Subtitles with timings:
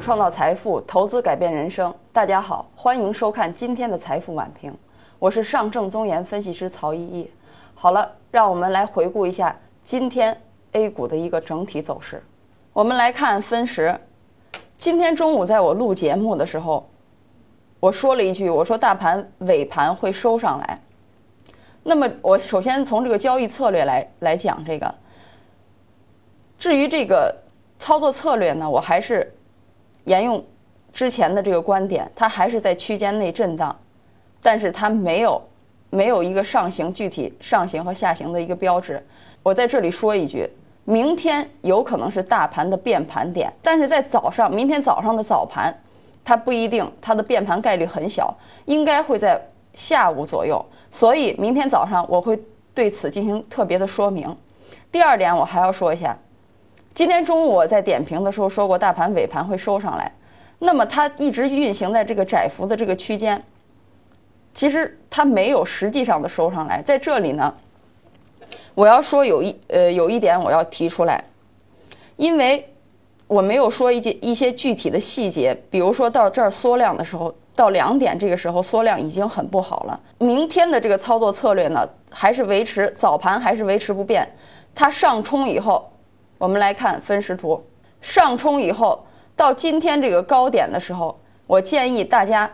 [0.00, 1.94] 创造财富，投资改变人生。
[2.10, 4.74] 大家好，欢迎收看今天的财富晚评，
[5.18, 7.30] 我是上证综研分析师曹依依。
[7.74, 10.34] 好了，让我们来回顾一下今天
[10.72, 12.22] A 股的一个整体走势。
[12.72, 13.94] 我们来看分时，
[14.78, 16.88] 今天中午在我录节目的时候，
[17.78, 20.80] 我说了一句，我说大盘尾盘会收上来。
[21.82, 24.94] 那么我首先从这个交易策略来来讲这个。
[26.58, 27.34] 至于这个
[27.78, 29.34] 操作策略呢，我还是
[30.04, 30.44] 沿用
[30.92, 33.74] 之前的这个观点，它还是在区间内震荡，
[34.42, 35.40] 但是它没有
[35.90, 39.04] 没有一个上行具体上行和下行的一个标志。
[39.42, 40.48] 我在这里说一句，
[40.84, 45.72] 明天有可能是大盘的变盘点，但是在早上，明天早上的早盘，
[46.24, 48.34] 它不一定，它的变盘概率很小，
[48.66, 49.40] 应该会在
[49.74, 50.64] 下午左右。
[50.90, 52.38] 所以明天早上我会
[52.74, 54.36] 对此进行特别的说明。
[54.90, 56.16] 第二点，我还要说一下。
[56.92, 60.12] 今天中午我在点评的时候说过，大盘尾盘会收上来，
[60.58, 63.42] 那么它一直运行在这个窄幅的这个区间，
[64.52, 66.82] 其实它没有实际上的收上来。
[66.82, 67.54] 在这里呢，
[68.74, 71.24] 我要说有一呃有一点我要提出来，
[72.16, 72.68] 因为
[73.28, 79.98] 我没有说一些一些具体的细节，比如说到这儿缩量的时候，到两点这个时候缩量已经很不好了。
[80.18, 84.28] 明天的这个操作策略呢，还是维持早盘还是维持不变，
[84.74, 85.88] 它上冲以后。
[86.40, 87.62] 我们来看分时图，
[88.00, 89.04] 上冲以后
[89.36, 91.14] 到今天这个高点的时候，
[91.46, 92.50] 我建议大家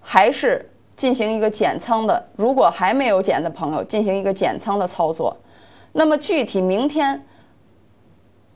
[0.00, 2.28] 还是进行一个减仓的。
[2.36, 5.36] 如果还没有减的朋友，进行一个减仓的操作。
[5.90, 7.26] 那么具体明天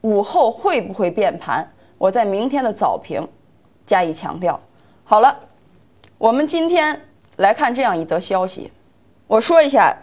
[0.03, 1.69] 午后会不会变盘？
[1.98, 3.27] 我在明天的早评
[3.84, 4.61] 加以强调。
[5.03, 5.36] 好了，
[6.16, 8.70] 我们今天来看这样一则消息，
[9.27, 9.98] 我说一下。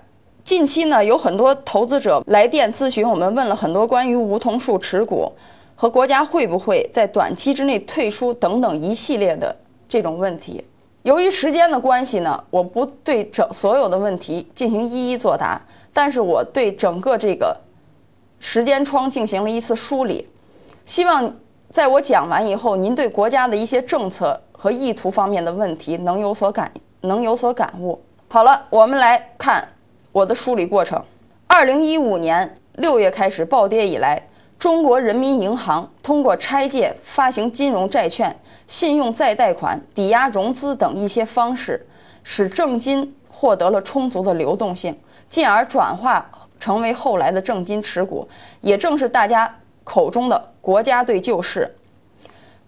[0.46, 5.34] 近期呢，有很多投资者来电咨询我们，问了很多关于梧桐树持股
[5.76, 9.54] 和国家会不会在短期之内退出等等一系列的
[9.90, 10.64] 这种问题。
[11.02, 15.60] 由于时间的关系呢，我不对整所有的问题进行一一作答，
[15.92, 17.58] 但是我对整个这个
[18.40, 20.28] 时间窗进行了一次梳理，
[20.86, 21.36] 希望
[21.72, 28.00] 在我讲完以后，您对国家的一些政策和意图方面的问题能有所感，能有所感悟。
[28.28, 29.68] 好了，我们来看。
[30.16, 31.04] 我的梳理过程：
[31.46, 38.34] 二零一五年六月开始暴跌以来，中国人民银行通过拆借、发行金融债券、
[38.66, 41.86] 信用再贷款、抵押融资等一些方式，
[42.24, 48.26] 使证金获得了充足的流动性，进而转化成为后来的证金持股，
[48.62, 51.76] 也正是大家口中的国家队救市。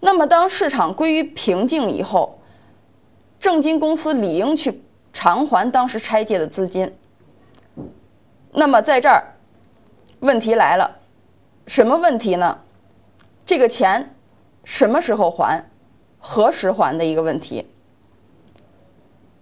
[0.00, 2.40] 那么，当市场归于平静以后，
[3.40, 4.82] 证金公司理应去
[5.14, 6.94] 偿还当时拆借的资金。
[8.52, 9.34] 那么在这儿，
[10.20, 10.98] 问题来了，
[11.66, 12.58] 什么问题呢？
[13.44, 14.14] 这个钱
[14.64, 15.68] 什么时候还，
[16.18, 17.66] 何时还的一个问题。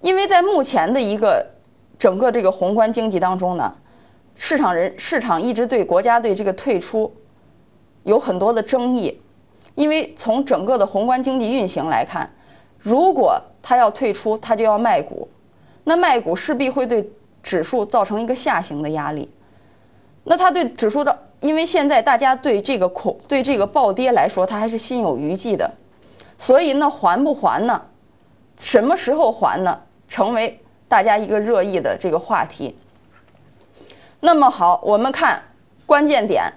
[0.00, 1.44] 因为在目前的一个
[1.99, 3.77] 整个这个宏观经济当中呢，
[4.34, 7.12] 市场人市场一直对国家队这个退出
[8.03, 9.21] 有很多的争议，
[9.77, 12.28] 因为从整个的宏观经济运行来看，
[12.78, 15.28] 如果他要退出，他就要卖股，
[15.84, 17.09] 那卖股势必会对。
[17.46, 19.30] 指数造成一个下行的压力，
[20.24, 25.72] 那它对指数的，因为现在大家对这个恐对这个暴跌来说，它还是心有余悸的，
[26.36, 27.80] 所以那还不还呢？
[28.56, 29.80] 什么时候还呢？
[30.08, 32.76] 成为大家一个热议的这个话题。
[34.18, 35.40] 那么好，我们看
[35.86, 36.52] 关键点，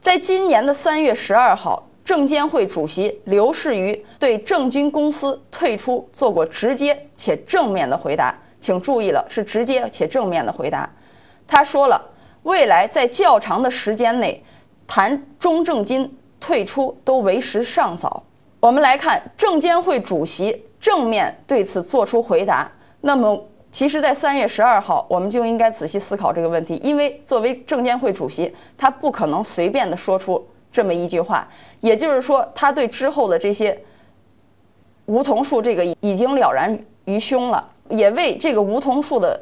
[0.00, 8.32] 在今年的三月十二号，证监会主席刘士余对证金公司退出做过直接且正面的回答。
[8.60, 10.88] 请注意了，是直接且正面的回答。
[11.46, 12.00] 他说了，
[12.42, 14.40] 未来在较长的时间内
[14.86, 18.22] 谈中证金退出都为时尚早。
[18.60, 22.70] 我们来看证监会主席正面对此作出回答。
[23.00, 23.42] 那么，
[23.72, 31.48] 其实，在三月十二号，我们就应该仔细思考这个问题，因为作为证监会主席，他不可能随便的说出这么一句话。
[31.80, 33.82] 也就是说，他对之后的这些
[35.06, 37.66] 梧桐树这个已经了然于胸了。
[37.90, 39.40] 也为这个梧桐树的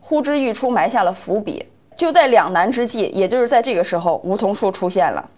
[0.00, 1.64] 呼之欲出埋下了伏笔。
[1.96, 5.30] 就在两难之际，也就是在这个时候，梧桐树出现了。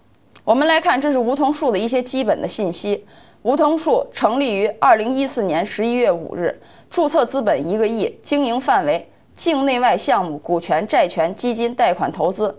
[0.44, 3.04] 我们来看，这是梧桐树的一些基本的信息。
[3.42, 6.56] 梧桐树成立于二零一四年十一月五日，
[6.88, 12.56] 注册资本一个亿，经营范围境内外项目、股权、债权、基金、贷款投资，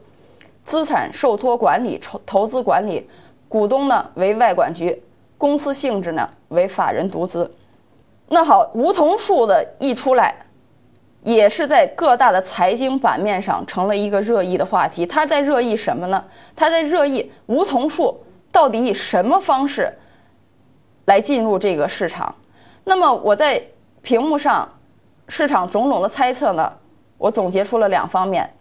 [0.65, 3.07] 资产受托管理、投投资管理，
[3.47, 5.01] 股东呢为外管局，
[5.38, 7.49] 公司性质呢为法人独资。
[8.33, 10.35] 那好，梧桐树的一出来，
[11.21, 15.06] 也是在各大的财经版面上成了一个热议的话题。
[15.06, 16.25] 它在热议什么呢？
[16.56, 18.19] 它在热议梧桐树
[18.51, 19.94] 到底以什么方式
[21.06, 22.33] 来进入这个市场。
[22.85, 23.62] 那么我在
[24.01, 24.68] 屏幕上
[25.27, 26.74] 市场种种的猜测呢，
[27.19, 28.51] 我总结出了两方面。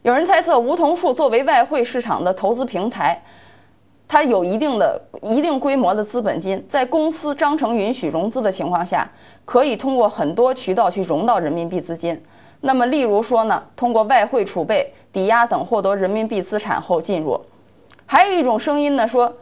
[0.00, 3.22] 有人猜测梧桐树作为外汇市场的投资平台。
[4.08, 9.10] 它有一定的、一定规模的资本金，在公司章程允许融资的情况下，
[9.46, 12.22] 可以通过很多渠道去融到人民币资金。
[12.60, 17.40] 那么，例如说呢，通过外汇储备、抵押等获得人民币资产后进入。
[18.04, 19.34] 还有一种声音呢，说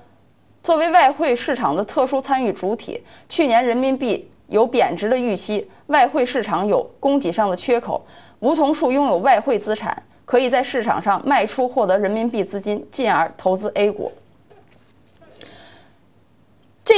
[0.62, 8.00] 作为外汇市场的特殊参与主体，去年人民币有贬值的预期，外汇市场有供给上的缺口，
[8.38, 14.12] 梧桐树拥有外汇资产，可以在市场上卖出获得人民币资金，进而投资 A 股。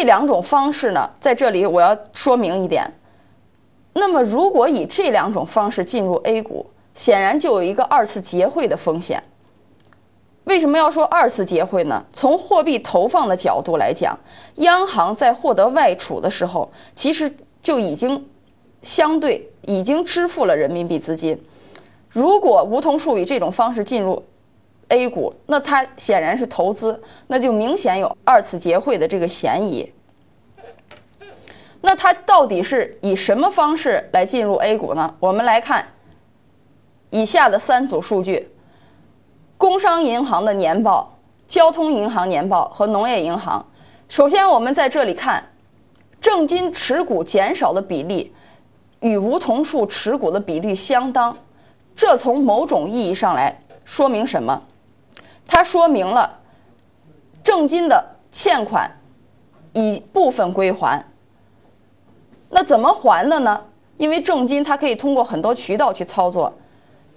[0.03, 2.85] 这两种方式呢，在这里我要说明一点。
[3.93, 9.23] 那么，如果以这两种方式进入 A 股，显然就有一个二次结汇的风险。
[10.43, 12.05] 为什么要说二次结汇呢？
[12.13, 14.19] 从货币投放的角度来讲，
[14.57, 18.27] 央行在获得外储的时候，其实就已经
[18.83, 21.41] 相对已经支付了人民币资金。
[22.09, 24.21] 如果梧桐树以这种方式进入
[24.93, 29.91] ，A 股，那它显然是投资，那就明显有二次结汇的这个嫌疑。
[31.81, 35.15] 那它到底是以什么方式来进入 A 股呢？
[35.19, 35.87] 我们来看
[37.09, 38.51] 以下的三组数据：
[39.57, 41.19] 工商银行的年报、
[41.49, 43.67] 交通银行年报和农业银行。
[44.09, 45.43] 首先，我们在这里看
[46.21, 48.31] 正金持股减少的比例
[49.01, 51.35] 与梧桐树持股的比例相当，
[51.95, 54.63] 这从某种意义上来说明什么？
[55.47, 56.41] 它说明了
[57.43, 58.99] 证金的欠款
[59.73, 61.05] 已部分归还。
[62.51, 63.65] 那怎么还的呢？
[63.97, 66.53] 因为证金它可以通过很多渠道去操作，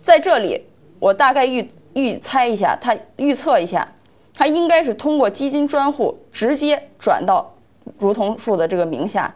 [0.01, 0.65] 在这里
[0.99, 3.87] 我大概预预猜一下，它预测一下，
[4.33, 7.53] 它应该是通过基金专户直接转到
[7.97, 9.33] 如桐树的这个名下。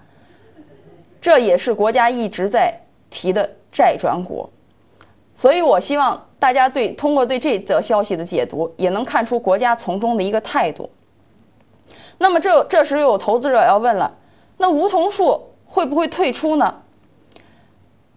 [1.22, 4.50] 这也是国家一直在提的债转股，
[5.34, 6.26] 所以我希望。
[6.40, 10.90] 大家对通过对这则消息的解读，也能看出国家从中的一个态度。
[12.18, 14.16] 那么这这时又有投资者要问了：
[14.58, 16.82] 那梧桐树会不会退出呢？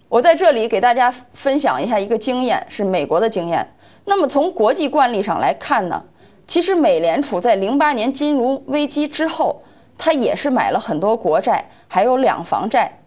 [0.08, 3.66] 我在这里给大家分享一下一个经验，是美国的经验。
[4.04, 6.04] 那么从国际惯例上来看呢，
[6.46, 9.62] 其实美联储在零八年金融危机之后，
[9.98, 13.00] 它也是买了很多国债，还有两房债。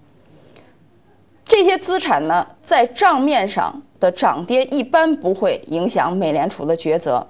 [1.45, 3.81] 这些资产呢，在账面上。
[3.99, 7.27] 的涨跌一般不会影响美联储的抉择。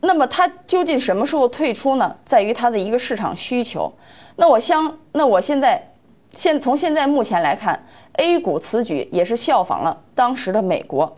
[0.00, 2.16] 那么它究竟什么时候退出呢？
[2.24, 3.92] 在于它的一个市场需求。
[4.36, 5.94] 那我相，那我现在
[6.32, 11.16] 现从现在目前来看，A 股此举也是效仿了当时的美国。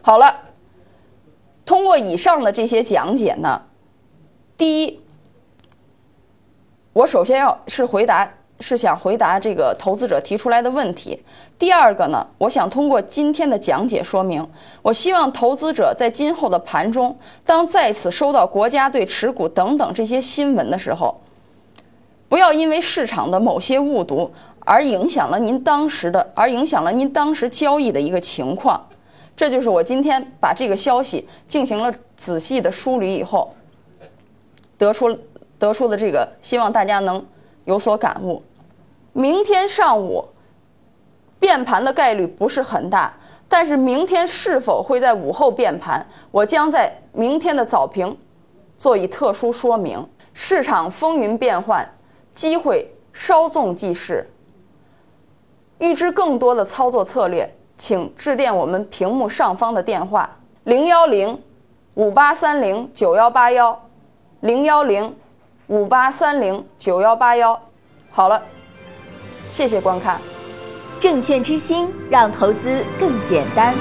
[0.00, 0.42] 好了，
[1.64, 3.62] 通过以上的这些讲解呢，
[4.56, 5.00] 第一，
[6.92, 8.34] 我首先要是回答。
[8.60, 11.22] 是想回答这个投资者提出来的问题。
[11.58, 14.46] 第二个呢，我想通过今天的讲解说明，
[14.82, 21.20] 我希望投资者在今后的盘中，当再次收到国家队持股等等这些新闻的时候，
[22.28, 28.86] 不要因为市场的某些误读而影响了您当时的，而影响了您当时交易的一个情况。
[29.36, 33.54] 这就是我今天把这个消息进行了仔细的梳理以后，
[34.76, 35.16] 得出
[35.58, 37.24] 得出的这个，希望大家能
[37.64, 38.42] 有所感悟。
[39.12, 40.24] 明天上午
[41.38, 43.12] 变盘的概率不是很大，
[43.48, 48.16] 但是明天是否会在午后变盘，我将在明天的早评
[48.76, 50.06] 做以特殊说明。
[50.40, 51.84] 市场风云变幻，
[52.32, 54.30] 机会稍纵即逝。
[55.78, 61.42] 预知更多的操作策略，请致电我们屏幕上方的电话：零幺零
[61.94, 63.88] 五八三零九幺八幺，
[64.40, 65.12] 零幺零
[65.66, 67.60] 五八三零九幺八幺。
[68.10, 68.40] 好了。
[69.50, 70.20] 谢谢观看，
[71.00, 73.74] 证券之星让投资更简单。